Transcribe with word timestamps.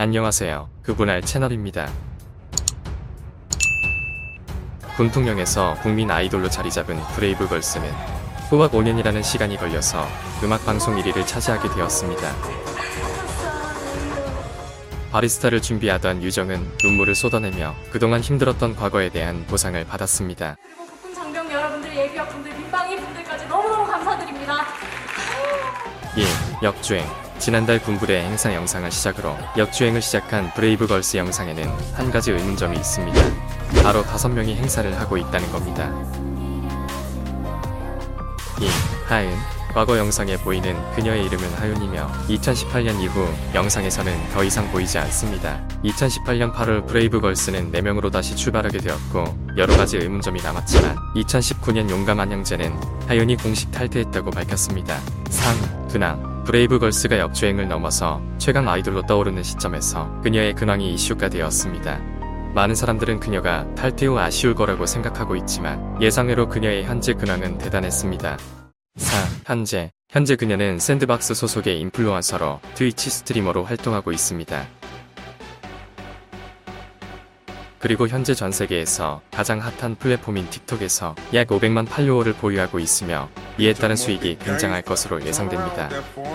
안녕하세요. 0.00 0.70
그분할 0.82 1.20
채널입니다. 1.20 1.86
군통령에서 4.96 5.76
국민 5.82 6.10
아이돌로 6.10 6.48
자리 6.48 6.70
잡은 6.70 6.98
브레이브걸스는 7.16 7.86
후학 8.48 8.72
5년이라는 8.72 9.22
시간이 9.22 9.58
걸려서 9.58 10.06
음악 10.42 10.64
방송 10.64 10.96
1위를 10.96 11.26
차지하게 11.26 11.68
되었습니다. 11.74 12.34
바리스타를 15.12 15.60
준비하던 15.60 16.22
유정은 16.22 16.66
눈물을 16.82 17.14
쏟아내며 17.14 17.74
그동안 17.92 18.22
힘들었던 18.22 18.76
과거에 18.76 19.10
대한 19.10 19.44
보상을 19.48 19.84
받았습니다. 19.84 20.56
그리고 20.62 20.86
국군 20.86 21.14
장병 21.14 21.52
여러분들, 21.52 21.94
예비역 21.94 22.26
분들, 22.30 22.54
민방위 22.56 22.96
분들까지 22.96 23.46
너무너무 23.48 23.86
감사드립니다. 23.86 24.64
1. 26.16 26.24
역주행 26.62 27.29
지난달 27.40 27.80
군부대 27.80 28.20
행사 28.20 28.54
영상을 28.54 28.90
시작으로 28.90 29.34
역주행을 29.56 30.02
시작한 30.02 30.52
브레이브걸스 30.52 31.16
영상에는 31.16 31.64
한 31.94 32.10
가지 32.10 32.32
의문점이 32.32 32.76
있습니다. 32.76 33.18
바로 33.82 34.02
5명이 34.02 34.56
행사를 34.56 35.00
하고 35.00 35.16
있다는 35.16 35.50
겁니다. 35.50 35.90
2. 38.60 38.68
하윤 39.06 39.30
과거 39.72 39.96
영상에 39.96 40.36
보이는 40.36 40.76
그녀의 40.94 41.24
이름은 41.24 41.54
하윤이며 41.54 42.10
2018년 42.28 43.00
이후 43.00 43.26
영상에서는 43.54 44.30
더 44.32 44.44
이상 44.44 44.70
보이지 44.70 44.98
않습니다. 44.98 45.66
2018년 45.84 46.52
8월 46.52 46.86
브레이브걸스는 46.86 47.72
4명으로 47.72 48.12
다시 48.12 48.36
출발하게 48.36 48.78
되었고 48.78 49.54
여러가지 49.56 49.96
의문점이 49.96 50.42
남았지만 50.42 50.94
2019년 51.16 51.88
용감한 51.88 52.32
형제는 52.32 52.78
하윤이 53.06 53.36
공식 53.36 53.70
탈퇴했다고 53.70 54.30
밝혔습니다. 54.30 55.00
3. 55.30 55.88
근황 55.88 56.29
브레이브걸스가 56.44 57.18
역주행을 57.18 57.68
넘어서 57.68 58.20
최강 58.38 58.68
아이돌로 58.68 59.02
떠오르는 59.06 59.42
시점에서 59.42 60.20
그녀의 60.22 60.54
근황이 60.54 60.92
이슈가 60.94 61.28
되었습니다. 61.28 62.00
많은 62.54 62.74
사람들은 62.74 63.20
그녀가 63.20 63.72
탈퇴 63.74 64.06
후 64.06 64.18
아쉬울 64.18 64.54
거라고 64.54 64.86
생각하고 64.86 65.36
있지만 65.36 66.00
예상외로 66.02 66.48
그녀의 66.48 66.84
현재 66.84 67.14
근황은 67.14 67.58
대단했습니다. 67.58 68.38
4. 68.96 69.28
현재 69.46 69.90
현재 70.10 70.34
그녀는 70.34 70.80
샌드박스 70.80 71.34
소속의 71.34 71.78
인플루언서로 71.80 72.60
트위치 72.74 73.10
스트리머로 73.10 73.64
활동하고 73.64 74.10
있습니다. 74.10 74.79
그리고 77.80 78.06
현재 78.06 78.34
전 78.34 78.52
세계에서 78.52 79.22
가장 79.30 79.58
핫한 79.58 79.96
플랫폼인 79.96 80.50
틱톡에서 80.50 81.14
약 81.32 81.48
500만 81.48 81.88
팔로워를 81.88 82.34
보유하고 82.34 82.78
있으며 82.78 83.30
이에 83.58 83.72
따른 83.72 83.96
수익이 83.96 84.38
굉장할 84.38 84.82
것으로 84.82 85.24
예상됩니다. 85.24 85.88
5. 86.14 86.30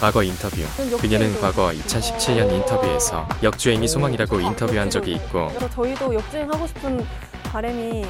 과거 0.00 0.22
인터뷰 0.22 0.56
그녀는 0.98 1.38
과거 1.42 1.68
2017년 1.68 2.50
인터뷰에서 2.52 3.28
역주행이 3.42 3.86
소망이라고 3.86 4.40
인터뷰한 4.40 4.88
적이 4.88 5.12
있고 5.12 5.48
그래서 5.48 5.68
저희도 5.70 6.14
역주행하고 6.14 6.66
싶은 6.66 7.06
바람이 7.44 8.06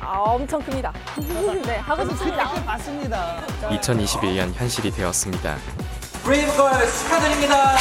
아, 0.00 0.18
엄청 0.18 0.60
큽니다. 0.62 0.92
네, 1.64 1.76
하고 1.78 2.08
싶습니다. 2.10 2.52
맞습니다. 2.64 3.40
2021년 3.70 4.52
현실이 4.54 4.90
되었습니다. 4.90 5.56
브레이브걸 6.24 6.72
축하드립니다. 6.86 7.76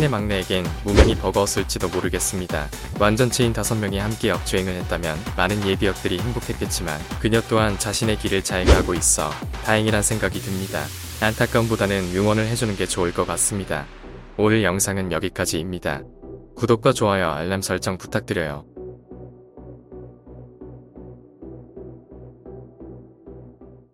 힘내 0.00 0.08
막내에겐 0.08 0.64
무명이 0.84 1.14
버거웠을지도 1.16 1.88
모르겠습니다. 1.88 2.68
완전체인 2.98 3.52
5명이 3.52 3.98
함께 3.98 4.30
역주행을 4.30 4.72
했다면 4.72 5.18
많은 5.36 5.66
예비역들이 5.66 6.18
행복했겠지만 6.18 6.98
그녀 7.20 7.42
또한 7.42 7.78
자신의 7.78 8.16
길을 8.16 8.42
잘 8.42 8.64
가고 8.64 8.94
있어 8.94 9.28
다행이란 9.64 10.02
생각이 10.02 10.40
듭니다. 10.40 10.84
안타까움보다는 11.20 12.16
응원을 12.16 12.46
해주는 12.46 12.76
게 12.76 12.86
좋을 12.86 13.12
것 13.12 13.26
같습니다. 13.26 13.84
오늘 14.38 14.64
영상은 14.64 15.12
여기까지입니다. 15.12 16.00
구독과 16.56 16.94
좋아요 16.94 17.30
알람 17.30 17.60
설정 17.60 17.98
부탁드려요. 17.98 18.79